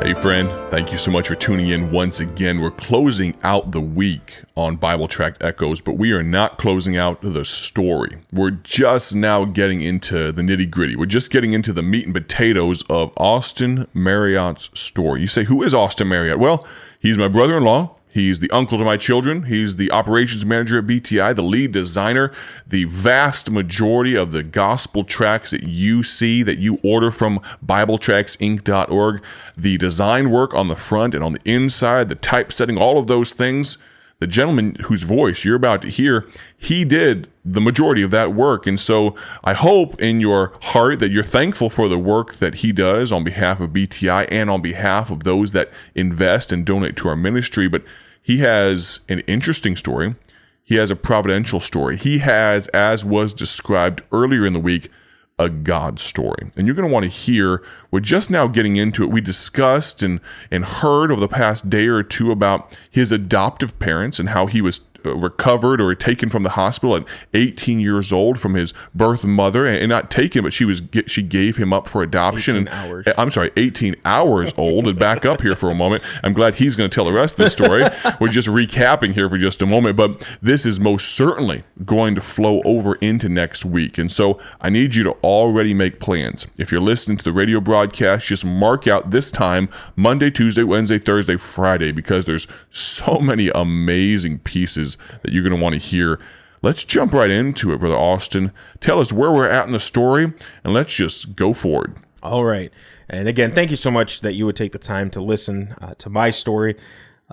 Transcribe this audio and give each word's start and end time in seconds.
Hey, 0.00 0.14
friend, 0.14 0.48
thank 0.70 0.92
you 0.92 0.96
so 0.96 1.10
much 1.10 1.26
for 1.26 1.34
tuning 1.34 1.70
in 1.70 1.90
once 1.90 2.20
again. 2.20 2.60
We're 2.60 2.70
closing 2.70 3.34
out 3.42 3.72
the 3.72 3.80
week 3.80 4.44
on 4.56 4.76
Bible 4.76 5.08
Tract 5.08 5.42
Echoes, 5.42 5.80
but 5.80 5.94
we 5.94 6.12
are 6.12 6.22
not 6.22 6.56
closing 6.56 6.96
out 6.96 7.20
the 7.20 7.44
story. 7.44 8.18
We're 8.32 8.52
just 8.52 9.16
now 9.16 9.44
getting 9.44 9.82
into 9.82 10.30
the 10.30 10.42
nitty 10.42 10.70
gritty. 10.70 10.94
We're 10.94 11.06
just 11.06 11.32
getting 11.32 11.52
into 11.52 11.72
the 11.72 11.82
meat 11.82 12.04
and 12.04 12.14
potatoes 12.14 12.84
of 12.88 13.12
Austin 13.16 13.88
Marriott's 13.92 14.70
story. 14.72 15.20
You 15.20 15.26
say, 15.26 15.42
Who 15.44 15.64
is 15.64 15.74
Austin 15.74 16.08
Marriott? 16.08 16.38
Well, 16.38 16.64
he's 17.00 17.18
my 17.18 17.28
brother 17.28 17.56
in 17.56 17.64
law. 17.64 17.96
He's 18.18 18.40
the 18.40 18.50
uncle 18.50 18.78
to 18.78 18.84
my 18.84 18.96
children. 18.96 19.44
He's 19.44 19.76
the 19.76 19.92
operations 19.92 20.44
manager 20.44 20.78
at 20.78 20.86
BTI, 20.86 21.36
the 21.36 21.42
lead 21.42 21.70
designer. 21.70 22.32
The 22.66 22.84
vast 22.84 23.48
majority 23.48 24.16
of 24.16 24.32
the 24.32 24.42
gospel 24.42 25.04
tracts 25.04 25.52
that 25.52 25.62
you 25.62 26.02
see 26.02 26.42
that 26.42 26.58
you 26.58 26.80
order 26.82 27.12
from 27.12 27.40
BibleTractsInc.org, 27.64 29.22
the 29.56 29.78
design 29.78 30.30
work 30.30 30.52
on 30.52 30.66
the 30.66 30.74
front 30.74 31.14
and 31.14 31.22
on 31.22 31.34
the 31.34 31.40
inside, 31.44 32.08
the 32.08 32.16
typesetting, 32.16 32.76
all 32.76 32.98
of 32.98 33.06
those 33.06 33.30
things 33.30 33.78
the 34.20 34.26
gentleman 34.26 34.74
whose 34.86 35.04
voice 35.04 35.44
you're 35.44 35.54
about 35.54 35.80
to 35.82 35.88
hear, 35.88 36.26
he 36.56 36.84
did 36.84 37.30
the 37.44 37.60
majority 37.60 38.02
of 38.02 38.10
that 38.10 38.34
work. 38.34 38.66
And 38.66 38.78
so 38.78 39.14
I 39.44 39.52
hope 39.52 40.00
in 40.02 40.20
your 40.20 40.52
heart 40.60 40.98
that 40.98 41.10
you're 41.10 41.22
thankful 41.22 41.70
for 41.70 41.88
the 41.88 41.98
work 41.98 42.36
that 42.36 42.56
he 42.56 42.72
does 42.72 43.12
on 43.12 43.22
behalf 43.22 43.60
of 43.60 43.70
BTI 43.70 44.26
and 44.30 44.50
on 44.50 44.60
behalf 44.60 45.10
of 45.10 45.22
those 45.22 45.52
that 45.52 45.70
invest 45.94 46.50
and 46.50 46.66
donate 46.66 46.96
to 46.96 47.08
our 47.08 47.16
ministry. 47.16 47.68
But 47.68 47.84
he 48.28 48.40
has 48.40 49.00
an 49.08 49.20
interesting 49.20 49.74
story. 49.74 50.14
He 50.62 50.74
has 50.74 50.90
a 50.90 50.96
providential 50.96 51.60
story. 51.60 51.96
He 51.96 52.18
has, 52.18 52.68
as 52.68 53.02
was 53.02 53.32
described 53.32 54.02
earlier 54.12 54.44
in 54.44 54.52
the 54.52 54.60
week, 54.60 54.90
a 55.38 55.48
God 55.48 55.98
story. 55.98 56.50
And 56.54 56.66
you're 56.66 56.76
going 56.76 56.86
to 56.86 56.92
want 56.92 57.04
to 57.04 57.08
hear, 57.08 57.62
we're 57.90 58.00
just 58.00 58.30
now 58.30 58.46
getting 58.46 58.76
into 58.76 59.02
it. 59.02 59.08
We 59.08 59.22
discussed 59.22 60.02
and, 60.02 60.20
and 60.50 60.66
heard 60.66 61.10
over 61.10 61.22
the 61.22 61.26
past 61.26 61.70
day 61.70 61.86
or 61.86 62.02
two 62.02 62.30
about 62.30 62.76
his 62.90 63.10
adoptive 63.10 63.78
parents 63.78 64.18
and 64.18 64.28
how 64.28 64.44
he 64.44 64.60
was 64.60 64.82
Uh, 65.06 65.14
recovered 65.14 65.80
or 65.80 65.94
taken 65.94 66.28
from 66.28 66.42
the 66.42 66.50
hospital 66.50 66.96
at 66.96 67.04
18 67.32 67.78
years 67.78 68.12
old 68.12 68.36
from 68.36 68.54
his 68.54 68.74
birth 68.96 69.22
mother 69.22 69.64
and 69.64 69.88
not 69.88 70.10
taken 70.10 70.42
but 70.42 70.52
she 70.52 70.64
was 70.64 70.82
she 71.06 71.22
gave 71.22 71.56
him 71.56 71.72
up 71.72 71.86
for 71.86 72.02
adoption 72.02 72.56
18 72.56 72.68
hours. 72.68 73.06
Uh, 73.06 73.14
I'm 73.16 73.30
sorry 73.30 73.52
18 73.56 73.94
hours 74.04 74.52
old 74.56 74.88
and 74.88 74.98
back 74.98 75.24
up 75.24 75.40
here 75.40 75.54
for 75.54 75.70
a 75.70 75.74
moment. 75.74 76.02
I'm 76.24 76.32
glad 76.32 76.56
he's 76.56 76.74
going 76.74 76.90
to 76.90 76.94
tell 76.94 77.04
the 77.04 77.12
rest 77.12 77.38
of 77.38 77.44
the 77.44 77.50
story. 77.50 77.84
We're 78.20 78.28
just 78.28 78.48
recapping 78.48 79.14
here 79.14 79.30
for 79.30 79.38
just 79.38 79.62
a 79.62 79.66
moment 79.66 79.96
but 79.96 80.26
this 80.42 80.66
is 80.66 80.80
most 80.80 81.14
certainly 81.14 81.62
going 81.84 82.16
to 82.16 82.20
flow 82.20 82.60
over 82.64 82.96
into 82.96 83.28
next 83.28 83.64
week 83.64 83.98
and 83.98 84.10
so 84.10 84.40
I 84.60 84.68
need 84.68 84.96
you 84.96 85.04
to 85.04 85.12
already 85.22 85.74
make 85.74 86.00
plans. 86.00 86.44
If 86.56 86.72
you're 86.72 86.80
listening 86.80 87.18
to 87.18 87.24
the 87.24 87.32
radio 87.32 87.60
broadcast 87.60 88.26
just 88.26 88.44
mark 88.44 88.88
out 88.88 89.12
this 89.12 89.30
time 89.30 89.68
Monday 89.94 90.32
Tuesday 90.32 90.64
Wednesday 90.64 90.98
Thursday 90.98 91.36
Friday 91.36 91.92
because 91.92 92.26
there's 92.26 92.48
so 92.70 93.20
many 93.20 93.48
amazing 93.54 94.40
pieces 94.40 94.87
that 94.96 95.32
you're 95.32 95.42
going 95.42 95.56
to 95.56 95.62
want 95.62 95.74
to 95.74 95.80
hear. 95.80 96.20
Let's 96.62 96.84
jump 96.84 97.12
right 97.14 97.30
into 97.30 97.72
it, 97.72 97.78
Brother 97.78 97.96
Austin. 97.96 98.52
Tell 98.80 99.00
us 99.00 99.12
where 99.12 99.30
we're 99.30 99.48
at 99.48 99.66
in 99.66 99.72
the 99.72 99.80
story, 99.80 100.32
and 100.64 100.74
let's 100.74 100.92
just 100.92 101.36
go 101.36 101.52
forward. 101.52 101.96
All 102.22 102.44
right. 102.44 102.72
And 103.08 103.28
again, 103.28 103.52
thank 103.52 103.70
you 103.70 103.76
so 103.76 103.90
much 103.90 104.20
that 104.22 104.34
you 104.34 104.44
would 104.46 104.56
take 104.56 104.72
the 104.72 104.78
time 104.78 105.10
to 105.10 105.20
listen 105.20 105.74
uh, 105.80 105.94
to 105.98 106.10
my 106.10 106.30
story, 106.30 106.76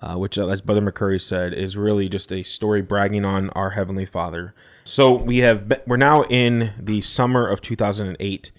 uh, 0.01 0.15
which, 0.15 0.37
uh, 0.37 0.47
as 0.47 0.61
Brother 0.61 0.81
McCurry 0.81 1.21
said, 1.21 1.53
is 1.53 1.75
really 1.75 2.07
just 2.07 2.31
a 2.31 2.43
story 2.43 2.81
bragging 2.81 3.25
on 3.25 3.49
our 3.51 3.71
Heavenly 3.71 4.05
Father. 4.05 4.53
So 4.83 5.13
we 5.13 5.39
have 5.39 5.67
been, 5.67 5.81
we're 5.87 5.97
now 5.97 6.23
in 6.23 6.73
the 6.79 7.01
summer 7.01 7.47
of 7.47 7.61
2008, 7.61 8.51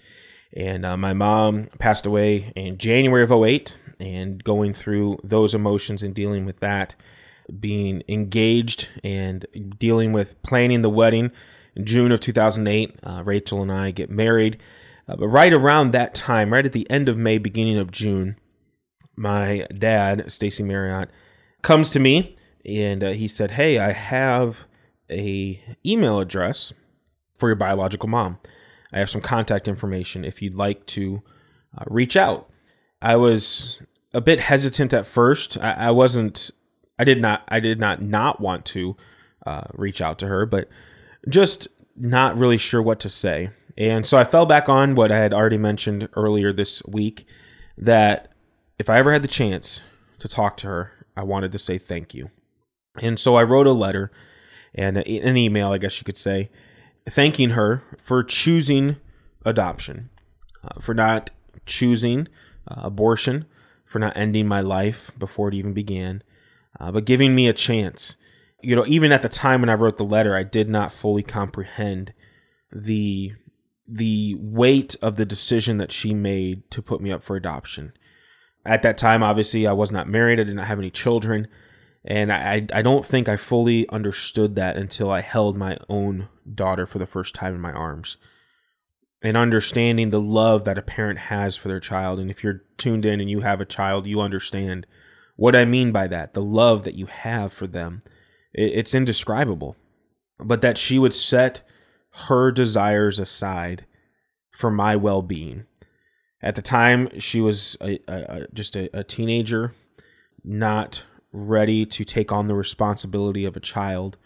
and 0.53 0.85
uh, 0.85 0.97
my 0.97 1.13
mom 1.13 1.67
passed 1.79 2.05
away 2.05 2.51
in 2.55 2.77
January 2.77 3.23
of 3.23 3.31
08, 3.31 3.77
and 3.99 4.43
going 4.43 4.73
through 4.73 5.19
those 5.23 5.55
emotions 5.55 6.03
and 6.03 6.13
dealing 6.13 6.45
with 6.45 6.59
that 6.59 6.95
being 7.59 8.03
engaged 8.07 8.87
and 9.03 9.45
dealing 9.77 10.13
with 10.13 10.41
planning 10.43 10.81
the 10.81 10.89
wedding. 10.89 11.31
In 11.75 11.85
June 11.85 12.11
of 12.11 12.19
2008, 12.19 12.99
uh, 13.03 13.21
Rachel 13.23 13.61
and 13.61 13.71
I 13.71 13.91
get 13.91 14.09
married. 14.09 14.57
Uh, 15.07 15.15
but 15.15 15.27
right 15.27 15.53
around 15.53 15.91
that 15.91 16.15
time, 16.15 16.51
right 16.51 16.65
at 16.65 16.73
the 16.73 16.89
end 16.89 17.07
of 17.07 17.17
May, 17.17 17.37
beginning 17.37 17.77
of 17.77 17.91
June, 17.91 18.35
my 19.15 19.67
dad, 19.77 20.31
Stacy 20.31 20.63
Marriott, 20.63 21.09
comes 21.61 21.89
to 21.91 21.99
me 21.99 22.35
and 22.67 23.03
uh, 23.03 23.11
he 23.11 23.27
said, 23.27 23.51
"Hey, 23.51 23.79
I 23.79 23.93
have 23.93 24.65
a 25.09 25.61
email 25.85 26.19
address 26.19 26.73
for 27.39 27.49
your 27.49 27.55
biological 27.55 28.09
mom. 28.09 28.37
I 28.93 28.99
have 28.99 29.09
some 29.09 29.21
contact 29.21 29.67
information 29.67 30.25
if 30.25 30.41
you'd 30.41 30.55
like 30.55 30.85
to 30.87 31.23
uh, 31.77 31.85
reach 31.87 32.17
out." 32.17 32.49
I 33.01 33.15
was 33.15 33.81
a 34.13 34.21
bit 34.21 34.39
hesitant 34.39 34.93
at 34.93 35.07
first. 35.07 35.57
I, 35.59 35.71
I 35.73 35.91
wasn't 35.91 36.51
I 36.99 37.03
did 37.03 37.21
not 37.21 37.43
I 37.47 37.59
did 37.59 37.79
not 37.79 38.01
not 38.01 38.39
want 38.39 38.65
to 38.65 38.95
uh, 39.45 39.63
reach 39.73 40.01
out 40.01 40.19
to 40.19 40.27
her, 40.27 40.45
but 40.45 40.69
just 41.29 41.67
not 41.95 42.37
really 42.37 42.57
sure 42.57 42.81
what 42.81 42.99
to 43.01 43.09
say. 43.09 43.49
And 43.77 44.05
so 44.05 44.17
I 44.17 44.23
fell 44.23 44.45
back 44.45 44.69
on 44.69 44.95
what 44.95 45.11
I 45.11 45.17
had 45.17 45.33
already 45.33 45.57
mentioned 45.57 46.09
earlier 46.13 46.51
this 46.51 46.83
week 46.85 47.25
that 47.77 48.31
if 48.79 48.89
I 48.89 48.97
ever 48.97 49.13
had 49.13 49.21
the 49.21 49.27
chance 49.27 49.81
to 50.19 50.27
talk 50.27 50.57
to 50.57 50.67
her, 50.67 50.91
I 51.15 51.23
wanted 51.23 51.51
to 51.51 51.59
say 51.59 51.77
thank 51.77 52.13
you. 52.13 52.29
And 53.01 53.19
so 53.19 53.35
I 53.35 53.43
wrote 53.43 53.67
a 53.67 53.71
letter 53.71 54.11
and 54.73 54.97
an 54.97 55.37
email, 55.37 55.71
I 55.71 55.77
guess 55.77 55.99
you 55.99 56.05
could 56.05 56.17
say, 56.17 56.49
thanking 57.09 57.51
her 57.51 57.83
for 57.97 58.23
choosing 58.23 58.97
adoption, 59.45 60.09
uh, 60.63 60.79
for 60.81 60.93
not 60.93 61.29
choosing 61.65 62.27
uh, 62.67 62.81
abortion, 62.83 63.45
for 63.85 63.99
not 63.99 64.17
ending 64.17 64.47
my 64.47 64.61
life 64.61 65.11
before 65.17 65.47
it 65.49 65.53
even 65.53 65.73
began, 65.73 66.21
uh, 66.79 66.91
but 66.91 67.05
giving 67.05 67.35
me 67.35 67.47
a 67.47 67.53
chance. 67.53 68.15
You 68.61 68.75
know, 68.75 68.85
even 68.87 69.11
at 69.11 69.21
the 69.21 69.29
time 69.29 69.61
when 69.61 69.69
I 69.69 69.75
wrote 69.75 69.97
the 69.97 70.03
letter, 70.03 70.35
I 70.35 70.43
did 70.43 70.69
not 70.69 70.91
fully 70.91 71.23
comprehend 71.23 72.13
the 72.71 73.33
the 73.87 74.35
weight 74.39 74.95
of 75.01 75.15
the 75.15 75.25
decision 75.25 75.77
that 75.77 75.93
she 75.93 76.13
made 76.13 76.69
to 76.71 76.81
put 76.81 76.99
me 76.99 77.11
up 77.11 77.23
for 77.23 77.35
adoption. 77.35 77.93
At 78.65 78.81
that 78.81 78.97
time, 78.97 79.23
obviously, 79.23 79.65
I 79.65 79.71
was 79.71 79.93
not 79.93 80.09
married. 80.09 80.39
I 80.39 80.43
did 80.43 80.57
not 80.57 80.67
have 80.67 80.79
any 80.79 80.89
children. 80.89 81.47
And 82.03 82.31
I, 82.31 82.67
I 82.73 82.81
don't 82.81 83.05
think 83.05 83.29
I 83.29 83.37
fully 83.37 83.87
understood 83.89 84.55
that 84.55 84.75
until 84.75 85.09
I 85.09 85.21
held 85.21 85.57
my 85.57 85.77
own 85.87 86.27
daughter 86.53 86.85
for 86.85 86.99
the 86.99 87.05
first 87.05 87.33
time 87.33 87.55
in 87.55 87.61
my 87.61 87.71
arms. 87.71 88.17
And 89.21 89.37
understanding 89.37 90.09
the 90.09 90.21
love 90.21 90.65
that 90.65 90.77
a 90.77 90.81
parent 90.81 91.19
has 91.19 91.55
for 91.55 91.69
their 91.69 91.79
child. 91.79 92.19
And 92.19 92.29
if 92.29 92.43
you're 92.43 92.63
tuned 92.77 93.05
in 93.05 93.21
and 93.21 93.29
you 93.29 93.41
have 93.41 93.61
a 93.61 93.65
child, 93.65 94.05
you 94.05 94.19
understand 94.19 94.85
what 95.37 95.55
I 95.55 95.65
mean 95.65 95.91
by 95.91 96.07
that, 96.07 96.33
the 96.33 96.41
love 96.41 96.83
that 96.83 96.95
you 96.95 97.05
have 97.05 97.53
for 97.53 97.67
them, 97.67 98.01
it's 98.53 98.93
indescribable. 98.93 99.77
But 100.39 100.61
that 100.61 100.77
she 100.77 100.99
would 100.99 101.13
set 101.13 101.61
her 102.27 102.51
desires 102.51 103.19
aside 103.19 103.85
for 104.51 104.69
my 104.69 104.95
well 104.95 105.21
being. 105.21 105.65
At 106.41 106.55
the 106.55 106.61
time, 106.61 107.19
she 107.19 107.39
was 107.41 107.77
a, 107.81 107.99
a, 108.07 108.47
just 108.53 108.75
a, 108.75 108.89
a 108.97 109.03
teenager, 109.03 109.73
not 110.43 111.03
ready 111.31 111.85
to 111.85 112.03
take 112.03 112.31
on 112.31 112.47
the 112.47 112.55
responsibility 112.55 113.45
of 113.45 113.55
a 113.55 113.61
child. 113.61 114.17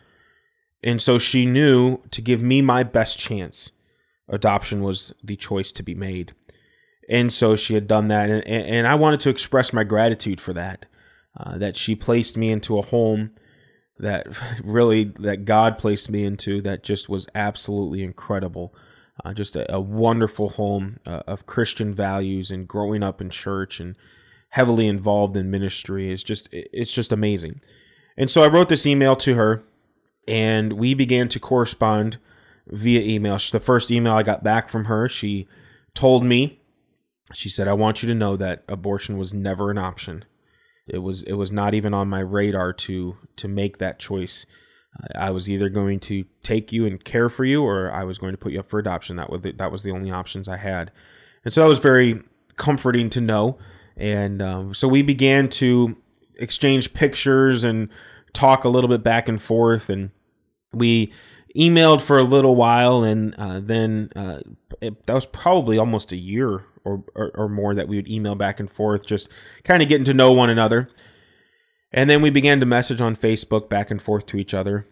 And 0.84 1.02
so 1.02 1.18
she 1.18 1.46
knew 1.46 2.00
to 2.12 2.22
give 2.22 2.42
me 2.42 2.62
my 2.62 2.84
best 2.84 3.20
chance, 3.20 3.72
adoption 4.28 4.84
was 4.84 5.14
the 5.24 5.36
choice 5.36 5.72
to 5.74 5.84
be 5.84 5.96
made. 5.96 6.34
And 7.10 7.32
so 7.34 7.56
she 7.56 7.74
had 7.74 7.88
done 7.88 8.08
that. 8.08 8.30
And, 8.30 8.46
and 8.46 8.88
I 8.88 8.96
wanted 8.96 9.20
to 9.22 9.30
express 9.30 9.74
my 9.74 9.84
gratitude 9.84 10.40
for 10.40 10.54
that. 10.54 10.86
Uh, 11.38 11.58
that 11.58 11.78
she 11.78 11.96
placed 11.96 12.36
me 12.36 12.52
into 12.52 12.78
a 12.78 12.82
home 12.82 13.32
that 14.00 14.28
really 14.64 15.06
that 15.20 15.46
God 15.46 15.78
placed 15.78 16.10
me 16.10 16.26
into 16.26 16.62
that 16.62 16.84
just 16.84 17.08
was 17.08 17.28
absolutely 17.34 18.04
incredible. 18.04 18.74
Uh, 19.24 19.34
just 19.34 19.56
a, 19.56 19.72
a, 19.74 19.80
wonderful 19.80 20.50
home 20.50 21.00
uh, 21.06 21.22
of 21.28 21.46
Christian 21.46 21.94
values 21.94 22.50
and 22.50 22.68
growing 22.68 23.04
up 23.04 23.22
in 23.22 23.30
church 23.30 23.80
and 23.80 23.96
heavily 24.50 24.88
involved 24.88 25.38
in 25.38 25.52
ministry 25.52 26.12
is 26.12 26.24
just 26.24 26.50
it's 26.52 26.94
just 26.94 27.12
amazing. 27.12 27.62
And 28.18 28.30
so 28.30 28.42
I 28.42 28.48
wrote 28.48 28.70
this 28.70 28.86
email 28.86 29.16
to 29.18 29.36
her 29.36 29.64
and 30.28 30.74
we 30.74 30.94
began 30.94 31.30
to 31.30 31.40
correspond 31.40 32.18
via 32.68 33.02
email. 33.02 33.38
The 33.52 33.60
first 33.60 33.92
email 33.92 34.14
I 34.14 34.24
got 34.24 34.44
back 34.44 34.70
from 34.70 34.86
her, 34.86 35.08
she 35.08 35.48
told 35.94 36.26
me 36.26 36.60
she 37.34 37.48
said 37.48 37.68
I 37.68 37.74
want 37.74 38.02
you 38.02 38.10
to 38.10 38.16
know 38.16 38.36
that 38.38 38.64
abortion 38.68 39.18
was 39.18 39.34
never 39.34 39.72
an 39.72 39.78
option. 39.78 40.26
It 40.92 41.00
was 41.00 41.24
it 41.24 41.34
was 41.34 41.52
not 41.52 41.74
even 41.74 41.94
on 41.94 42.10
my 42.10 42.20
radar 42.20 42.74
to 42.74 43.18
to 43.38 43.48
make 43.48 43.78
that 43.78 43.98
choice. 43.98 44.46
I 45.16 45.32
was 45.32 45.50
either 45.50 45.70
going 45.70 46.02
to 46.02 46.26
take 46.44 46.74
you 46.74 46.86
and 46.86 47.02
care 47.02 47.30
for 47.30 47.46
you, 47.46 47.64
or 47.64 47.90
I 47.94 48.04
was 48.04 48.18
going 48.18 48.34
to 48.34 48.38
put 48.38 48.52
you 48.52 48.60
up 48.60 48.70
for 48.70 48.78
adoption. 48.78 49.16
That 49.16 49.30
was 49.30 49.42
the, 49.42 49.54
that 49.54 49.72
was 49.72 49.84
the 49.84 49.92
only 49.92 50.12
options 50.12 50.50
I 50.50 50.58
had, 50.58 50.92
and 51.46 51.54
so 51.54 51.62
that 51.62 51.70
was 51.70 51.80
very 51.80 52.22
comforting 52.58 53.10
to 53.12 53.22
know. 53.22 53.58
And 53.96 54.42
um, 54.42 54.74
so 54.74 54.90
we 54.90 55.02
began 55.02 55.48
to 55.50 55.96
exchange 56.36 56.94
pictures 56.94 57.64
and 57.64 57.88
talk 58.34 58.66
a 58.66 58.70
little 58.70 58.90
bit 58.90 59.02
back 59.02 59.30
and 59.30 59.42
forth, 59.42 59.90
and 59.90 60.12
we 60.74 61.14
emailed 61.56 62.02
for 62.02 62.18
a 62.18 62.24
little 62.24 62.56
while, 62.56 63.04
and 63.04 63.36
uh, 63.36 63.60
then 63.60 64.10
uh, 64.16 64.40
it, 64.82 65.06
that 65.08 65.14
was 65.14 65.26
probably 65.26 65.78
almost 65.78 66.12
a 66.12 66.18
year 66.18 66.66
or, 66.84 67.04
or, 67.16 67.32
or 67.36 67.50
more 67.50 67.76
that 67.76 67.88
we 67.88 67.96
would 67.96 68.10
email 68.10 68.36
back 68.36 68.60
and 68.60 68.70
forth, 68.70 69.06
just 69.06 69.28
kind 69.64 69.82
of 69.82 69.90
getting 69.90 70.06
to 70.06 70.14
know 70.14 70.32
one 70.32 70.50
another. 70.50 70.90
And 71.92 72.10
then 72.10 72.22
we 72.22 72.30
began 72.30 72.60
to 72.62 72.66
message 72.66 73.02
on 73.02 73.16
Facebook 73.16 73.70
back 73.70 73.92
and 73.92 74.02
forth 74.02 74.26
to 74.28 74.38
each 74.38 74.54
other. 74.54 74.88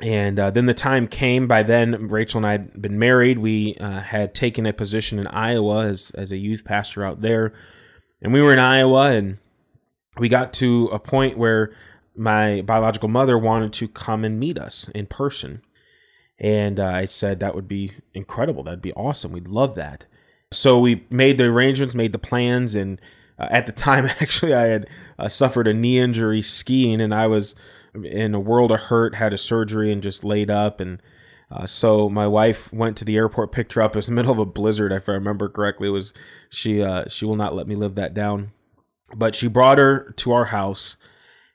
And 0.00 0.40
uh, 0.40 0.50
then 0.50 0.66
the 0.66 0.74
time 0.74 1.06
came. 1.06 1.46
By 1.46 1.62
then, 1.62 2.08
Rachel 2.08 2.38
and 2.38 2.46
I 2.46 2.52
had 2.52 2.80
been 2.80 2.98
married. 2.98 3.38
We 3.38 3.76
uh, 3.76 4.00
had 4.00 4.34
taken 4.34 4.66
a 4.66 4.72
position 4.72 5.18
in 5.18 5.26
Iowa 5.26 5.86
as, 5.86 6.10
as 6.12 6.32
a 6.32 6.38
youth 6.38 6.64
pastor 6.64 7.04
out 7.04 7.20
there. 7.20 7.52
And 8.20 8.32
we 8.32 8.40
were 8.40 8.52
in 8.52 8.58
Iowa, 8.58 9.12
and 9.12 9.38
we 10.18 10.28
got 10.28 10.52
to 10.54 10.88
a 10.92 10.98
point 10.98 11.36
where 11.36 11.72
my 12.16 12.62
biological 12.62 13.08
mother 13.08 13.38
wanted 13.38 13.72
to 13.74 13.88
come 13.88 14.24
and 14.24 14.40
meet 14.40 14.58
us 14.58 14.88
in 14.94 15.06
person. 15.06 15.62
And 16.42 16.80
uh, 16.80 16.86
I 16.86 17.06
said 17.06 17.38
that 17.38 17.54
would 17.54 17.68
be 17.68 17.92
incredible. 18.14 18.64
That'd 18.64 18.82
be 18.82 18.92
awesome. 18.94 19.30
We'd 19.30 19.46
love 19.46 19.76
that. 19.76 20.06
So 20.50 20.78
we 20.78 21.06
made 21.08 21.38
the 21.38 21.44
arrangements, 21.44 21.94
made 21.94 22.12
the 22.12 22.18
plans, 22.18 22.74
and 22.74 23.00
uh, 23.38 23.46
at 23.50 23.66
the 23.66 23.72
time, 23.88 24.06
actually, 24.06 24.52
I 24.52 24.66
had 24.66 24.88
uh, 25.18 25.28
suffered 25.28 25.68
a 25.68 25.72
knee 25.72 26.00
injury 26.00 26.42
skiing, 26.42 27.00
and 27.00 27.14
I 27.14 27.28
was 27.28 27.54
in 27.94 28.34
a 28.34 28.40
world 28.40 28.72
of 28.72 28.80
hurt, 28.80 29.14
had 29.14 29.32
a 29.32 29.38
surgery, 29.38 29.92
and 29.92 30.02
just 30.02 30.24
laid 30.24 30.50
up. 30.50 30.80
And 30.80 31.00
uh, 31.48 31.66
so 31.66 32.08
my 32.08 32.26
wife 32.26 32.72
went 32.72 32.96
to 32.96 33.04
the 33.04 33.16
airport, 33.16 33.52
picked 33.52 33.74
her 33.74 33.82
up. 33.82 33.94
It 33.94 33.98
was 33.98 34.08
in 34.08 34.16
the 34.16 34.20
middle 34.20 34.32
of 34.32 34.38
a 34.40 34.44
blizzard, 34.44 34.90
if 34.90 35.08
I 35.08 35.12
remember 35.12 35.48
correctly. 35.48 35.88
It 35.88 35.92
was 35.92 36.12
she? 36.50 36.82
Uh, 36.82 37.04
she 37.08 37.24
will 37.24 37.36
not 37.36 37.54
let 37.54 37.68
me 37.68 37.76
live 37.76 37.94
that 37.94 38.14
down. 38.14 38.50
But 39.14 39.36
she 39.36 39.46
brought 39.46 39.78
her 39.78 40.12
to 40.16 40.32
our 40.32 40.46
house, 40.46 40.96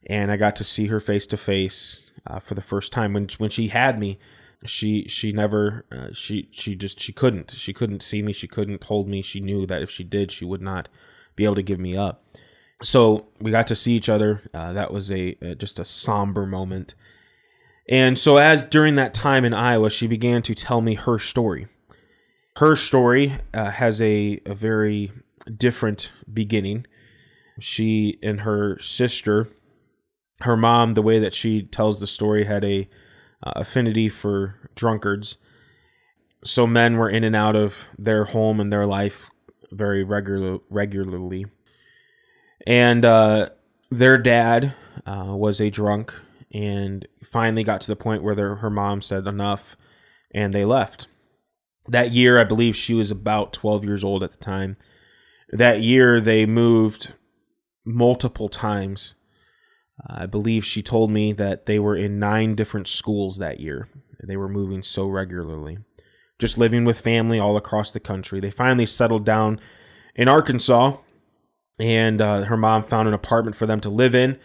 and 0.06 0.32
I 0.32 0.38
got 0.38 0.56
to 0.58 0.64
see 0.64 0.88
her 0.88 1.02
face 1.02 1.28
to 1.28 1.38
face 1.38 2.10
for 2.40 2.56
the 2.56 2.62
first 2.62 2.94
time. 2.94 3.14
When 3.14 3.28
when 3.38 3.50
she 3.50 3.70
had 3.70 4.00
me, 4.00 4.20
she 4.66 5.08
she 5.08 5.32
never 5.32 5.86
uh, 5.92 6.14
she 6.14 6.50
she 6.52 6.76
just 6.76 7.00
she 7.00 7.14
couldn't. 7.14 7.52
She 7.52 7.74
couldn't 7.74 8.02
see 8.02 8.22
me. 8.22 8.34
She 8.34 8.48
couldn't 8.48 8.84
hold 8.84 9.08
me. 9.08 9.22
She 9.22 9.40
knew 9.40 9.66
that 9.68 9.82
if 9.82 9.90
she 9.90 10.04
did 10.04 10.32
she 10.32 10.46
would 10.46 10.62
not 10.62 10.90
be 11.36 11.44
able 11.44 11.56
to 11.56 11.64
give 11.64 11.80
me 11.80 11.96
up. 11.96 12.24
So 12.84 13.28
we 13.40 13.52
got 13.52 13.68
to 13.68 13.76
see 13.76 13.94
each 13.94 14.10
other. 14.10 14.42
Uh, 14.54 14.74
that 14.74 14.94
was 14.94 15.12
a, 15.12 15.36
a, 15.42 15.56
just 15.56 15.80
a 15.80 15.86
somber 15.86 16.46
moment. 16.46 16.96
And 17.90 18.20
so 18.20 18.38
as 18.38 18.66
during 18.66 18.96
that 18.96 19.14
time 19.14 19.46
in 19.46 19.54
iowa 19.54 19.90
she 19.90 20.08
began 20.08 20.42
to 20.44 20.56
tell 20.56 20.82
me 20.82 20.96
her 20.96 21.20
story. 21.20 21.68
Her 22.58 22.76
story 22.76 23.36
uh, 23.54 23.72
has 23.72 24.02
a, 24.02 24.42
a 24.46 24.54
very 24.54 25.12
different 25.56 26.12
beginning. 26.32 26.86
She 27.60 28.18
and 28.22 28.42
her 28.42 28.80
sister 28.80 29.48
her 30.42 30.58
mom 30.58 30.94
the 30.94 31.02
way 31.02 31.20
that 31.20 31.34
she 31.34 31.64
tells 31.64 32.00
the 32.00 32.08
story 32.08 32.44
had 32.46 32.64
a 32.64 32.88
uh, 33.48 33.52
affinity 33.56 34.10
for 34.10 34.56
drunkards. 34.76 35.38
So 36.44 36.68
men 36.68 36.98
were 36.98 37.10
in 37.10 37.24
and 37.24 37.36
out 37.36 37.56
of 37.56 37.76
their 37.98 38.26
home 38.26 38.60
and 38.60 38.72
their 38.72 38.86
life 38.86 39.30
very 39.72 40.04
regular, 40.04 40.60
regularly. 40.70 41.46
And 42.66 43.06
uh, 43.06 43.50
their 43.90 44.18
dad 44.18 44.74
uh, 45.06 45.36
was 45.36 45.62
a 45.62 45.70
drunk 45.70 46.14
and 46.52 47.08
finally 47.24 47.64
got 47.64 47.82
to 47.82 47.88
the 47.88 47.96
point 47.96 48.24
where 48.24 48.36
their, 48.36 48.56
her 48.56 48.70
mom 48.70 49.02
said 49.02 49.28
enough 49.28 49.76
and 50.32 50.54
they 50.54 50.66
left. 50.66 51.08
That 51.88 52.14
year, 52.14 52.38
I 52.38 52.44
believe 52.44 52.76
she 52.76 52.94
was 52.94 53.12
about 53.12 53.54
12 53.54 53.84
years 53.84 54.04
old 54.04 54.24
at 54.24 54.32
the 54.32 54.38
time. 54.38 54.78
That 55.52 55.82
year, 55.82 56.20
they 56.20 56.46
moved 56.46 57.14
multiple 57.86 58.50
times 58.50 59.16
I 60.06 60.26
believe 60.26 60.66
she 60.66 60.82
told 60.82 61.12
me 61.12 61.34
that 61.34 61.66
they 61.66 61.80
were 61.80 61.96
in 61.96 62.20
nine 62.20 62.56
different 62.56 62.88
schools 62.88 63.38
that 63.38 63.60
year. 63.60 63.90
They 64.24 64.38
were 64.38 64.50
moving 64.50 64.84
so 64.84 65.08
regularly, 65.08 65.80
just 66.40 66.58
living 66.58 66.86
with 66.86 67.02
family 67.02 67.40
all 67.40 67.58
across 67.58 67.92
the 67.92 68.00
country. 68.00 68.40
They 68.40 68.52
finally 68.52 68.86
settled 68.86 69.26
down 69.26 69.60
in 70.16 70.28
Arkansas, 70.28 70.98
and 71.80 72.22
uh, 72.22 72.44
her 72.44 72.58
mom 72.58 72.84
found 72.84 73.08
an 73.08 73.14
apartment 73.14 73.56
for 73.56 73.66
them 73.66 73.80
to 73.82 73.90
live 73.90 74.16
in. 74.16 74.40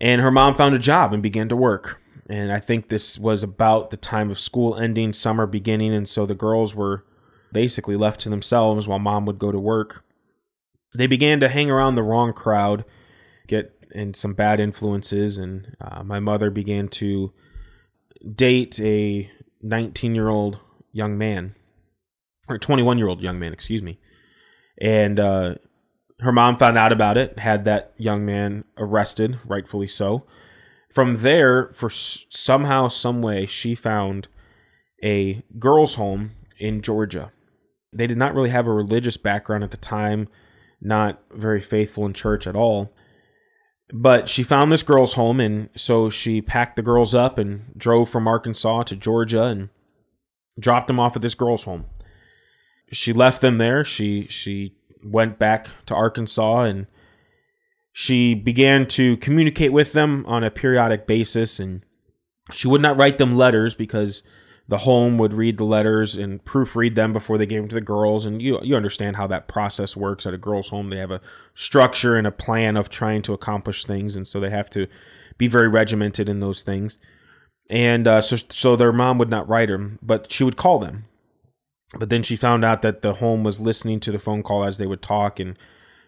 And 0.00 0.20
her 0.20 0.30
mom 0.30 0.56
found 0.56 0.74
a 0.74 0.80
job 0.80 1.12
and 1.12 1.22
began 1.22 1.48
to 1.48 1.56
work. 1.56 2.00
And 2.28 2.52
I 2.52 2.58
think 2.58 2.88
this 2.88 3.18
was 3.18 3.42
about 3.42 3.90
the 3.90 3.96
time 3.96 4.30
of 4.30 4.40
school 4.40 4.76
ending, 4.76 5.12
summer 5.12 5.46
beginning. 5.46 5.94
And 5.94 6.08
so 6.08 6.26
the 6.26 6.34
girls 6.34 6.74
were 6.74 7.04
basically 7.52 7.96
left 7.96 8.20
to 8.22 8.28
themselves 8.28 8.88
while 8.88 8.98
mom 8.98 9.26
would 9.26 9.38
go 9.38 9.52
to 9.52 9.58
work. 9.58 10.04
They 10.94 11.06
began 11.06 11.40
to 11.40 11.48
hang 11.48 11.70
around 11.70 11.94
the 11.94 12.02
wrong 12.02 12.32
crowd, 12.32 12.84
get 13.46 13.72
and 13.94 14.16
some 14.16 14.34
bad 14.34 14.60
influences, 14.60 15.38
and 15.38 15.76
uh, 15.80 16.02
my 16.02 16.20
mother 16.20 16.50
began 16.50 16.88
to 16.88 17.32
date 18.34 18.80
a 18.80 19.30
19 19.62 20.14
year 20.14 20.28
old 20.28 20.58
young 20.92 21.16
man, 21.16 21.54
or 22.48 22.58
21 22.58 22.98
year 22.98 23.08
old 23.08 23.20
young 23.20 23.38
man, 23.38 23.52
excuse 23.52 23.82
me. 23.82 23.98
And 24.80 25.20
uh, 25.20 25.54
her 26.20 26.32
mom 26.32 26.56
found 26.56 26.76
out 26.76 26.92
about 26.92 27.16
it, 27.16 27.38
had 27.38 27.64
that 27.64 27.94
young 27.96 28.24
man 28.24 28.64
arrested, 28.76 29.38
rightfully 29.44 29.86
so. 29.86 30.24
From 30.90 31.22
there, 31.22 31.70
for 31.74 31.90
somehow, 31.90 32.88
some 32.88 33.20
way, 33.20 33.46
she 33.46 33.74
found 33.74 34.28
a 35.02 35.42
girls' 35.58 35.94
home 35.94 36.32
in 36.58 36.82
Georgia. 36.82 37.32
They 37.92 38.06
did 38.06 38.16
not 38.16 38.34
really 38.34 38.50
have 38.50 38.66
a 38.66 38.72
religious 38.72 39.16
background 39.16 39.64
at 39.64 39.70
the 39.70 39.76
time, 39.76 40.28
not 40.80 41.20
very 41.32 41.60
faithful 41.60 42.06
in 42.06 42.12
church 42.12 42.46
at 42.46 42.56
all. 42.56 42.92
But 43.92 44.28
she 44.28 44.42
found 44.42 44.72
this 44.72 44.82
girl's 44.82 45.12
home, 45.12 45.40
and 45.40 45.68
so 45.76 46.10
she 46.10 46.40
packed 46.40 46.76
the 46.76 46.82
girls 46.82 47.14
up 47.14 47.38
and 47.38 47.72
drove 47.76 48.08
from 48.08 48.26
Arkansas 48.26 48.84
to 48.84 48.96
Georgia 48.96 49.44
and 49.44 49.68
dropped 50.58 50.86
them 50.88 51.00
off 51.00 51.16
at 51.16 51.22
this 51.22 51.34
girl's 51.34 51.64
home. 51.64 51.86
She 52.92 53.12
left 53.12 53.40
them 53.40 53.58
there. 53.58 53.84
She 53.84 54.26
she 54.28 54.76
went 55.02 55.38
back 55.38 55.68
to 55.86 55.94
Arkansas 55.94 56.62
and 56.62 56.86
she 57.92 58.34
began 58.34 58.86
to 58.86 59.16
communicate 59.18 59.72
with 59.72 59.92
them 59.92 60.24
on 60.26 60.42
a 60.42 60.50
periodic 60.50 61.06
basis 61.06 61.60
and 61.60 61.84
she 62.52 62.66
would 62.68 62.80
not 62.80 62.96
write 62.96 63.18
them 63.18 63.36
letters 63.36 63.74
because 63.74 64.22
the 64.66 64.78
home 64.78 65.18
would 65.18 65.34
read 65.34 65.58
the 65.58 65.64
letters 65.64 66.14
and 66.16 66.42
proofread 66.44 66.94
them 66.94 67.12
before 67.12 67.36
they 67.36 67.46
gave 67.46 67.60
them 67.60 67.68
to 67.68 67.74
the 67.74 67.80
girls. 67.80 68.24
And 68.24 68.40
you 68.40 68.58
you 68.62 68.76
understand 68.76 69.16
how 69.16 69.26
that 69.26 69.48
process 69.48 69.96
works 69.96 70.26
at 70.26 70.34
a 70.34 70.38
girls' 70.38 70.68
home. 70.68 70.88
They 70.88 70.98
have 70.98 71.10
a 71.10 71.20
structure 71.54 72.16
and 72.16 72.26
a 72.26 72.32
plan 72.32 72.76
of 72.76 72.88
trying 72.88 73.22
to 73.22 73.34
accomplish 73.34 73.84
things, 73.84 74.16
and 74.16 74.26
so 74.26 74.40
they 74.40 74.50
have 74.50 74.70
to 74.70 74.86
be 75.36 75.48
very 75.48 75.68
regimented 75.68 76.28
in 76.28 76.40
those 76.40 76.62
things. 76.62 76.98
And 77.68 78.08
uh, 78.08 78.22
so 78.22 78.36
so 78.50 78.76
their 78.76 78.92
mom 78.92 79.18
would 79.18 79.30
not 79.30 79.48
write 79.48 79.68
them, 79.68 79.98
but 80.02 80.32
she 80.32 80.44
would 80.44 80.56
call 80.56 80.78
them. 80.78 81.06
But 81.98 82.08
then 82.10 82.22
she 82.22 82.36
found 82.36 82.64
out 82.64 82.82
that 82.82 83.02
the 83.02 83.14
home 83.14 83.44
was 83.44 83.60
listening 83.60 84.00
to 84.00 84.12
the 84.12 84.18
phone 84.18 84.42
call 84.42 84.64
as 84.64 84.78
they 84.78 84.86
would 84.86 85.02
talk, 85.02 85.38
and 85.38 85.58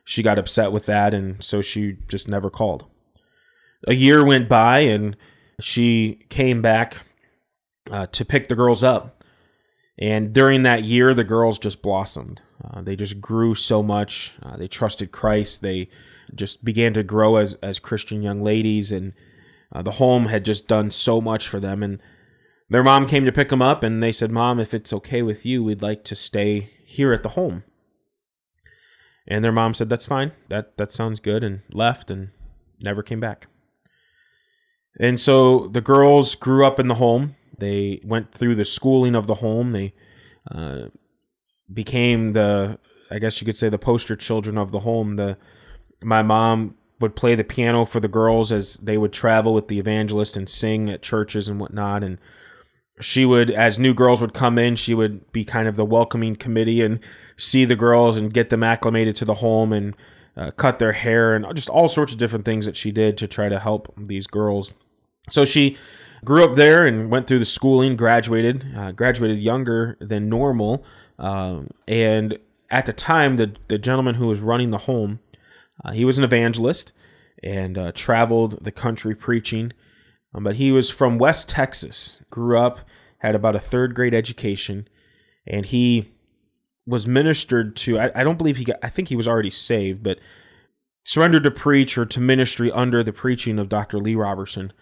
she 0.04 0.22
got 0.22 0.38
upset 0.38 0.72
with 0.72 0.86
that, 0.86 1.12
and 1.12 1.42
so 1.44 1.60
she 1.60 1.98
just 2.08 2.26
never 2.26 2.48
called. 2.48 2.86
A 3.86 3.94
year 3.94 4.24
went 4.24 4.48
by, 4.48 4.78
and 4.80 5.16
she 5.60 6.24
came 6.28 6.62
back 6.62 7.05
uh, 7.90 8.06
to 8.06 8.24
pick 8.24 8.48
the 8.48 8.54
girls 8.54 8.82
up. 8.82 9.24
And 9.98 10.32
during 10.32 10.62
that 10.62 10.84
year, 10.84 11.14
the 11.14 11.24
girls 11.24 11.58
just 11.58 11.80
blossomed. 11.80 12.42
Uh, 12.62 12.82
they 12.82 12.96
just 12.96 13.20
grew 13.20 13.54
so 13.54 13.82
much. 13.82 14.32
Uh, 14.42 14.56
they 14.56 14.68
trusted 14.68 15.10
Christ. 15.10 15.62
They 15.62 15.88
just 16.34 16.64
began 16.64 16.92
to 16.94 17.02
grow 17.02 17.36
as 17.36 17.54
as 17.56 17.78
Christian 17.78 18.22
young 18.22 18.42
ladies, 18.42 18.92
and 18.92 19.12
uh, 19.72 19.82
the 19.82 19.92
home 19.92 20.26
had 20.26 20.44
just 20.44 20.66
done 20.66 20.90
so 20.90 21.20
much 21.20 21.48
for 21.48 21.60
them. 21.60 21.82
And 21.82 22.00
their 22.68 22.82
mom 22.82 23.06
came 23.06 23.24
to 23.24 23.32
pick 23.32 23.48
them 23.48 23.62
up, 23.62 23.82
and 23.82 24.02
they 24.02 24.12
said, 24.12 24.30
"Mom, 24.30 24.60
if 24.60 24.74
it's 24.74 24.92
okay 24.92 25.22
with 25.22 25.46
you, 25.46 25.62
we'd 25.62 25.82
like 25.82 26.04
to 26.04 26.16
stay 26.16 26.70
here 26.84 27.12
at 27.12 27.22
the 27.22 27.30
home." 27.30 27.62
And 29.26 29.42
their 29.44 29.52
mom 29.52 29.72
said, 29.72 29.88
"That's 29.88 30.06
fine. 30.06 30.32
That 30.48 30.76
that 30.76 30.92
sounds 30.92 31.20
good," 31.20 31.42
and 31.42 31.62
left 31.70 32.10
and 32.10 32.30
never 32.80 33.02
came 33.02 33.20
back. 33.20 33.46
And 34.98 35.20
so 35.20 35.68
the 35.68 35.80
girls 35.80 36.34
grew 36.34 36.66
up 36.66 36.80
in 36.80 36.88
the 36.88 36.94
home. 36.96 37.35
They 37.58 38.00
went 38.04 38.32
through 38.32 38.54
the 38.56 38.64
schooling 38.64 39.14
of 39.14 39.26
the 39.26 39.36
home. 39.36 39.72
They 39.72 39.94
uh, 40.50 40.86
became 41.72 42.32
the, 42.32 42.78
I 43.10 43.18
guess 43.18 43.40
you 43.40 43.44
could 43.44 43.56
say, 43.56 43.68
the 43.68 43.78
poster 43.78 44.16
children 44.16 44.58
of 44.58 44.72
the 44.72 44.80
home. 44.80 45.14
The 45.14 45.36
my 46.02 46.22
mom 46.22 46.76
would 47.00 47.16
play 47.16 47.34
the 47.34 47.44
piano 47.44 47.84
for 47.84 48.00
the 48.00 48.08
girls 48.08 48.52
as 48.52 48.74
they 48.76 48.96
would 48.96 49.12
travel 49.12 49.52
with 49.52 49.68
the 49.68 49.78
evangelist 49.78 50.36
and 50.36 50.48
sing 50.48 50.88
at 50.88 51.02
churches 51.02 51.48
and 51.48 51.60
whatnot. 51.60 52.02
And 52.02 52.18
she 53.00 53.26
would, 53.26 53.50
as 53.50 53.78
new 53.78 53.92
girls 53.92 54.20
would 54.20 54.32
come 54.32 54.58
in, 54.58 54.76
she 54.76 54.94
would 54.94 55.30
be 55.32 55.44
kind 55.44 55.68
of 55.68 55.76
the 55.76 55.84
welcoming 55.84 56.36
committee 56.36 56.80
and 56.80 57.00
see 57.36 57.64
the 57.64 57.76
girls 57.76 58.16
and 58.16 58.32
get 58.32 58.48
them 58.48 58.64
acclimated 58.64 59.16
to 59.16 59.24
the 59.24 59.34
home 59.34 59.72
and 59.72 59.94
uh, 60.36 60.50
cut 60.52 60.78
their 60.78 60.92
hair 60.92 61.34
and 61.34 61.46
just 61.54 61.68
all 61.68 61.88
sorts 61.88 62.12
of 62.12 62.18
different 62.18 62.44
things 62.44 62.66
that 62.66 62.76
she 62.76 62.90
did 62.90 63.18
to 63.18 63.26
try 63.26 63.48
to 63.48 63.58
help 63.58 63.92
these 63.96 64.26
girls. 64.26 64.72
So 65.28 65.44
she 65.44 65.76
grew 66.26 66.44
up 66.44 66.56
there 66.56 66.84
and 66.84 67.08
went 67.08 67.26
through 67.26 67.38
the 67.38 67.46
schooling, 67.46 67.96
graduated, 67.96 68.66
uh, 68.76 68.92
graduated 68.92 69.38
younger 69.38 69.96
than 70.00 70.28
normal. 70.28 70.84
Um, 71.18 71.70
and 71.86 72.38
at 72.68 72.84
the 72.84 72.92
time, 72.92 73.36
the, 73.36 73.54
the 73.68 73.78
gentleman 73.78 74.16
who 74.16 74.26
was 74.26 74.40
running 74.40 74.70
the 74.70 74.78
home, 74.78 75.20
uh, 75.84 75.92
he 75.92 76.04
was 76.04 76.18
an 76.18 76.24
evangelist 76.24 76.92
and 77.42 77.78
uh, 77.78 77.92
traveled 77.92 78.64
the 78.64 78.72
country 78.72 79.14
preaching. 79.14 79.72
Um, 80.34 80.44
but 80.44 80.56
he 80.56 80.72
was 80.72 80.90
from 80.90 81.16
West 81.16 81.48
Texas, 81.48 82.20
grew 82.28 82.58
up, 82.58 82.80
had 83.18 83.34
about 83.34 83.56
a 83.56 83.60
third 83.60 83.94
grade 83.94 84.12
education, 84.12 84.88
and 85.46 85.64
he 85.64 86.10
was 86.86 87.06
ministered 87.06 87.76
to. 87.76 87.98
I, 87.98 88.10
I 88.14 88.24
don't 88.24 88.36
believe 88.36 88.56
he 88.56 88.64
got, 88.64 88.78
I 88.82 88.88
think 88.88 89.08
he 89.08 89.16
was 89.16 89.28
already 89.28 89.50
saved, 89.50 90.02
but 90.02 90.18
surrendered 91.04 91.44
to 91.44 91.50
preach 91.52 91.96
or 91.96 92.04
to 92.04 92.20
ministry 92.20 92.70
under 92.72 93.04
the 93.04 93.12
preaching 93.12 93.58
of 93.60 93.68
Dr. 93.68 93.98
Lee 93.98 94.16
Roberson. 94.16 94.72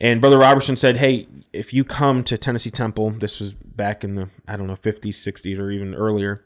And 0.00 0.20
Brother 0.20 0.38
Robertson 0.38 0.76
said, 0.76 0.96
Hey, 0.96 1.28
if 1.52 1.72
you 1.72 1.84
come 1.84 2.24
to 2.24 2.36
Tennessee 2.36 2.70
Temple, 2.70 3.10
this 3.10 3.40
was 3.40 3.52
back 3.52 4.04
in 4.04 4.16
the, 4.16 4.28
I 4.46 4.56
don't 4.56 4.66
know, 4.66 4.76
50s, 4.76 5.10
60s, 5.10 5.58
or 5.58 5.70
even 5.70 5.94
earlier. 5.94 6.44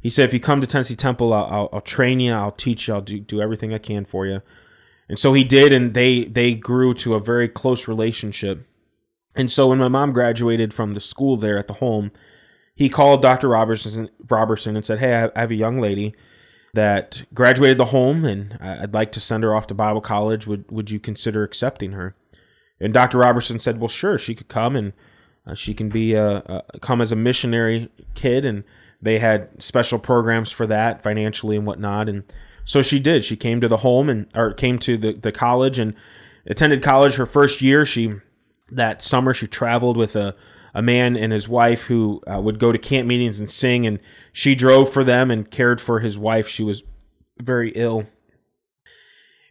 He 0.00 0.10
said, 0.10 0.28
If 0.28 0.34
you 0.34 0.40
come 0.40 0.60
to 0.60 0.66
Tennessee 0.66 0.96
Temple, 0.96 1.32
I'll, 1.32 1.44
I'll, 1.44 1.68
I'll 1.72 1.80
train 1.80 2.20
you, 2.20 2.32
I'll 2.32 2.52
teach 2.52 2.88
you, 2.88 2.94
I'll 2.94 3.00
do, 3.00 3.20
do 3.20 3.40
everything 3.40 3.72
I 3.72 3.78
can 3.78 4.04
for 4.04 4.26
you. 4.26 4.42
And 5.08 5.18
so 5.18 5.32
he 5.32 5.44
did, 5.44 5.72
and 5.72 5.94
they, 5.94 6.24
they 6.24 6.54
grew 6.54 6.94
to 6.94 7.14
a 7.14 7.20
very 7.20 7.48
close 7.48 7.88
relationship. 7.88 8.66
And 9.34 9.50
so 9.50 9.68
when 9.68 9.78
my 9.78 9.88
mom 9.88 10.12
graduated 10.12 10.74
from 10.74 10.94
the 10.94 11.00
school 11.00 11.36
there 11.36 11.58
at 11.58 11.66
the 11.66 11.74
home, 11.74 12.10
he 12.74 12.88
called 12.88 13.22
Dr. 13.22 13.48
Robertson, 13.48 14.08
Robertson 14.28 14.76
and 14.76 14.84
said, 14.84 14.98
Hey, 14.98 15.14
I 15.14 15.40
have 15.40 15.50
a 15.50 15.56
young 15.56 15.80
lady 15.80 16.14
that 16.74 17.24
graduated 17.34 17.78
the 17.78 17.86
home, 17.86 18.24
and 18.24 18.56
I'd 18.60 18.94
like 18.94 19.12
to 19.12 19.20
send 19.20 19.42
her 19.42 19.54
off 19.54 19.66
to 19.68 19.74
Bible 19.74 20.00
college. 20.00 20.46
Would, 20.46 20.70
would 20.70 20.90
you 20.90 21.00
consider 21.00 21.42
accepting 21.42 21.92
her? 21.92 22.14
And 22.80 22.94
Dr. 22.94 23.18
Robertson 23.18 23.58
said, 23.58 23.78
"Well, 23.78 23.88
sure, 23.88 24.18
she 24.18 24.34
could 24.34 24.48
come 24.48 24.76
and 24.76 24.92
uh, 25.46 25.54
she 25.54 25.74
can 25.74 25.88
be 25.88 26.14
a, 26.14 26.36
a, 26.36 26.78
come 26.80 27.00
as 27.00 27.12
a 27.12 27.16
missionary 27.16 27.90
kid." 28.14 28.44
And 28.44 28.64
they 29.02 29.18
had 29.18 29.62
special 29.62 29.98
programs 29.98 30.50
for 30.50 30.66
that 30.66 31.02
financially 31.02 31.56
and 31.56 31.66
whatnot. 31.66 32.08
And 32.08 32.24
so 32.64 32.82
she 32.82 32.98
did. 32.98 33.24
She 33.24 33.36
came 33.36 33.60
to 33.60 33.68
the 33.68 33.78
home 33.78 34.08
and 34.08 34.26
or 34.34 34.52
came 34.52 34.78
to 34.80 34.96
the, 34.96 35.12
the 35.12 35.32
college 35.32 35.78
and 35.78 35.94
attended 36.46 36.82
college 36.82 37.14
her 37.14 37.26
first 37.26 37.60
year. 37.60 37.84
She 37.84 38.14
that 38.70 39.02
summer 39.02 39.34
she 39.34 39.46
traveled 39.46 39.96
with 39.96 40.16
a 40.16 40.34
a 40.74 40.82
man 40.82 41.16
and 41.16 41.32
his 41.32 41.48
wife 41.48 41.82
who 41.82 42.22
uh, 42.32 42.40
would 42.40 42.58
go 42.58 42.72
to 42.72 42.78
camp 42.78 43.06
meetings 43.06 43.40
and 43.40 43.50
sing, 43.50 43.86
and 43.86 43.98
she 44.32 44.54
drove 44.54 44.92
for 44.92 45.02
them 45.04 45.30
and 45.30 45.50
cared 45.50 45.80
for 45.80 46.00
his 46.00 46.16
wife. 46.16 46.48
She 46.48 46.62
was 46.62 46.82
very 47.40 47.72
ill. 47.74 48.06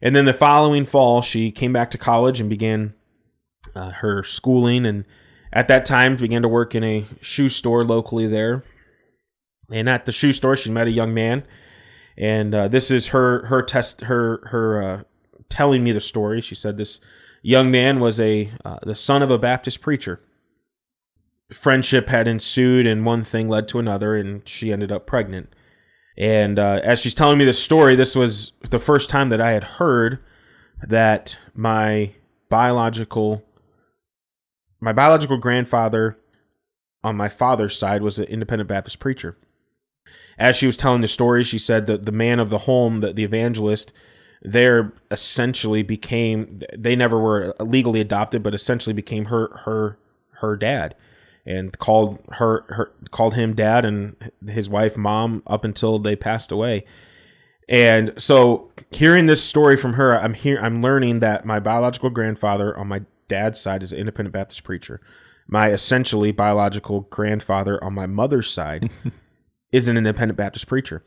And 0.01 0.15
then 0.15 0.25
the 0.25 0.33
following 0.33 0.85
fall, 0.85 1.21
she 1.21 1.51
came 1.51 1.73
back 1.73 1.91
to 1.91 1.97
college 1.97 2.39
and 2.39 2.49
began 2.49 2.93
uh, 3.75 3.91
her 3.91 4.23
schooling, 4.23 4.85
and 4.85 5.05
at 5.51 5.67
that 5.67 5.85
time 5.85 6.15
began 6.15 6.41
to 6.41 6.47
work 6.47 6.75
in 6.75 6.83
a 6.83 7.05
shoe 7.21 7.49
store 7.49 7.83
locally 7.83 8.27
there. 8.27 8.63
And 9.71 9.87
at 9.87 10.05
the 10.05 10.11
shoe 10.11 10.33
store, 10.33 10.55
she 10.55 10.71
met 10.71 10.87
a 10.87 10.91
young 10.91 11.13
man, 11.13 11.45
and 12.17 12.55
uh, 12.55 12.67
this 12.67 12.89
is 12.89 13.07
her 13.07 13.45
her 13.47 13.61
test 13.61 14.01
her 14.01 14.47
her 14.47 14.83
uh, 14.83 15.03
telling 15.49 15.83
me 15.83 15.91
the 15.91 16.01
story. 16.01 16.41
She 16.41 16.55
said 16.55 16.77
this 16.77 16.99
young 17.41 17.69
man 17.71 17.99
was 17.99 18.19
a 18.19 18.51
uh, 18.65 18.79
the 18.83 18.95
son 18.95 19.21
of 19.21 19.31
a 19.31 19.37
Baptist 19.37 19.81
preacher. 19.81 20.21
Friendship 21.51 22.09
had 22.09 22.27
ensued, 22.27 22.85
and 22.85 23.05
one 23.05 23.23
thing 23.23 23.49
led 23.49 23.67
to 23.69 23.79
another, 23.79 24.15
and 24.15 24.47
she 24.47 24.71
ended 24.71 24.91
up 24.91 25.07
pregnant. 25.07 25.53
And 26.17 26.59
uh, 26.59 26.81
as 26.83 26.99
she's 26.99 27.15
telling 27.15 27.37
me 27.37 27.45
the 27.45 27.53
story, 27.53 27.95
this 27.95 28.15
was 28.15 28.51
the 28.69 28.77
first 28.77 29.09
time 29.09 29.29
that 29.29 29.41
I 29.41 29.51
had 29.51 29.63
heard 29.63 30.19
that 30.85 31.39
my 31.55 32.11
biological 32.49 33.43
my 34.79 34.93
biological 34.93 35.37
grandfather 35.37 36.17
on 37.03 37.15
my 37.15 37.29
father's 37.29 37.77
side 37.77 38.01
was 38.01 38.19
an 38.19 38.25
independent 38.25 38.67
Baptist 38.67 38.99
preacher. 38.99 39.37
As 40.37 40.55
she 40.55 40.65
was 40.65 40.77
telling 40.77 41.01
the 41.01 41.07
story, 41.07 41.43
she 41.43 41.57
said 41.57 41.87
that 41.87 42.05
the 42.05 42.11
man 42.11 42.39
of 42.39 42.49
the 42.49 42.59
home, 42.59 42.99
the, 42.99 43.13
the 43.13 43.23
evangelist, 43.23 43.93
there 44.41 44.93
essentially 45.11 45.83
became 45.83 46.61
they 46.75 46.95
never 46.95 47.19
were 47.19 47.53
legally 47.59 47.99
adopted, 47.99 48.41
but 48.41 48.53
essentially 48.53 48.93
became 48.93 49.25
her 49.25 49.49
her 49.65 49.97
her 50.39 50.55
dad, 50.55 50.95
and 51.45 51.77
called 51.77 52.19
her 52.33 52.63
her 52.69 52.91
called 53.11 53.33
him 53.33 53.53
dad 53.53 53.83
and 53.83 54.31
his 54.47 54.69
wife 54.69 54.95
mom 54.95 55.43
up 55.45 55.65
until 55.65 55.99
they 55.99 56.15
passed 56.15 56.51
away. 56.51 56.85
And 57.67 58.13
so, 58.17 58.71
hearing 58.89 59.27
this 59.27 59.43
story 59.43 59.75
from 59.75 59.93
her, 59.93 60.19
I'm 60.19 60.33
here. 60.33 60.57
I'm 60.59 60.81
learning 60.81 61.19
that 61.19 61.45
my 61.45 61.59
biological 61.59 62.09
grandfather 62.09 62.75
on 62.77 62.87
my 62.87 63.01
dad's 63.29 63.59
side 63.59 63.81
is 63.81 63.93
an 63.93 63.99
independent 63.99 64.33
Baptist 64.33 64.63
preacher. 64.63 64.99
My 65.47 65.71
essentially 65.71 66.31
biological 66.31 67.01
grandfather 67.01 67.81
on 67.83 67.93
my 67.93 68.05
mother's 68.05 68.51
side 68.51 68.91
is 69.71 69.87
an 69.87 69.97
independent 69.97 70.37
Baptist 70.37 70.67
preacher. 70.67 71.03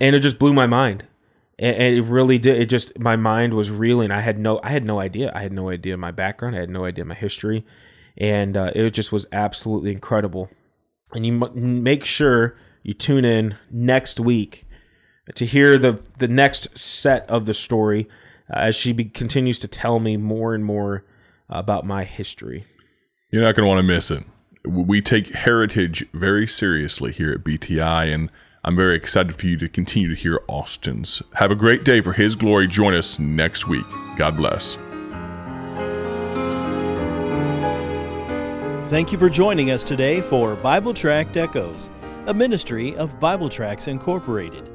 And 0.00 0.16
it 0.16 0.20
just 0.20 0.38
blew 0.38 0.52
my 0.52 0.66
mind. 0.66 1.06
And 1.58 1.80
it 1.80 2.02
really 2.02 2.38
did. 2.38 2.60
It 2.60 2.66
just 2.66 2.98
my 2.98 3.14
mind 3.14 3.54
was 3.54 3.70
reeling. 3.70 4.10
I 4.10 4.20
had 4.20 4.38
no, 4.38 4.60
I 4.64 4.70
had 4.70 4.84
no 4.84 4.98
idea. 4.98 5.30
I 5.34 5.42
had 5.42 5.52
no 5.52 5.70
idea 5.70 5.96
my 5.96 6.10
background. 6.10 6.56
I 6.56 6.60
had 6.60 6.70
no 6.70 6.84
idea 6.84 7.04
my 7.04 7.14
history, 7.14 7.64
and 8.18 8.56
uh, 8.56 8.72
it 8.74 8.90
just 8.90 9.12
was 9.12 9.24
absolutely 9.30 9.92
incredible. 9.92 10.50
And 11.12 11.24
you 11.24 11.44
m- 11.44 11.82
make 11.84 12.04
sure 12.04 12.56
you 12.82 12.92
tune 12.92 13.24
in 13.24 13.56
next 13.70 14.18
week 14.18 14.66
to 15.36 15.46
hear 15.46 15.78
the 15.78 16.02
the 16.18 16.26
next 16.26 16.76
set 16.76 17.28
of 17.30 17.46
the 17.46 17.54
story 17.54 18.08
uh, 18.52 18.58
as 18.58 18.76
she 18.76 18.92
be, 18.92 19.04
continues 19.04 19.60
to 19.60 19.68
tell 19.68 20.00
me 20.00 20.16
more 20.16 20.54
and 20.54 20.64
more 20.64 21.04
about 21.48 21.86
my 21.86 22.04
history. 22.04 22.64
You're 23.30 23.42
not 23.42 23.54
going 23.54 23.64
to 23.64 23.68
want 23.68 23.78
to 23.78 23.82
miss 23.82 24.10
it. 24.10 24.24
We 24.64 25.00
take 25.00 25.28
heritage 25.28 26.06
very 26.12 26.46
seriously 26.46 27.12
here 27.12 27.32
at 27.32 27.44
BTI, 27.44 28.12
and 28.14 28.30
I'm 28.64 28.76
very 28.76 28.96
excited 28.96 29.34
for 29.36 29.46
you 29.46 29.58
to 29.58 29.68
continue 29.68 30.08
to 30.08 30.14
hear 30.14 30.40
Austin's. 30.48 31.22
Have 31.34 31.50
a 31.50 31.56
great 31.56 31.84
day 31.84 32.00
for 32.00 32.12
His 32.12 32.34
glory. 32.34 32.66
Join 32.66 32.94
us 32.94 33.18
next 33.18 33.68
week. 33.68 33.84
God 34.16 34.36
bless. 34.36 34.78
Thank 38.88 39.12
you 39.12 39.18
for 39.18 39.28
joining 39.28 39.70
us 39.70 39.82
today 39.82 40.20
for 40.20 40.54
Bible 40.56 40.94
Tract 40.94 41.36
Echoes, 41.36 41.90
a 42.26 42.34
ministry 42.34 42.96
of 42.96 43.18
Bible 43.18 43.48
Tracts 43.48 43.88
Incorporated. 43.88 44.70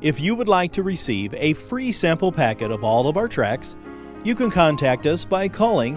If 0.00 0.20
you 0.20 0.34
would 0.34 0.48
like 0.48 0.72
to 0.72 0.82
receive 0.82 1.32
a 1.34 1.52
free 1.54 1.92
sample 1.92 2.30
packet 2.30 2.70
of 2.70 2.84
all 2.84 3.08
of 3.08 3.16
our 3.16 3.28
tracts, 3.28 3.76
you 4.24 4.34
can 4.34 4.50
contact 4.50 5.06
us 5.06 5.24
by 5.24 5.48
calling 5.48 5.96